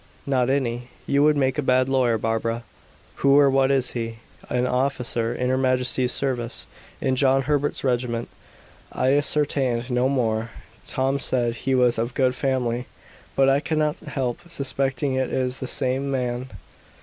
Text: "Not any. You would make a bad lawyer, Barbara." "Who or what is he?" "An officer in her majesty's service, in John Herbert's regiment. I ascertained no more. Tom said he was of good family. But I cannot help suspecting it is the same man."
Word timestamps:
"Not 0.25 0.49
any. 0.49 0.87
You 1.05 1.21
would 1.21 1.37
make 1.37 1.59
a 1.59 1.61
bad 1.61 1.87
lawyer, 1.87 2.17
Barbara." 2.17 2.63
"Who 3.17 3.37
or 3.37 3.51
what 3.51 3.69
is 3.69 3.91
he?" 3.91 4.17
"An 4.49 4.65
officer 4.65 5.31
in 5.31 5.49
her 5.51 5.59
majesty's 5.59 6.11
service, 6.11 6.65
in 6.99 7.15
John 7.15 7.43
Herbert's 7.43 7.83
regiment. 7.83 8.27
I 8.91 9.13
ascertained 9.15 9.91
no 9.91 10.09
more. 10.09 10.49
Tom 10.87 11.19
said 11.19 11.53
he 11.53 11.75
was 11.75 11.99
of 11.99 12.15
good 12.15 12.33
family. 12.33 12.87
But 13.35 13.47
I 13.47 13.59
cannot 13.59 13.99
help 13.99 14.39
suspecting 14.49 15.13
it 15.13 15.31
is 15.31 15.59
the 15.59 15.67
same 15.67 16.09
man." 16.09 16.49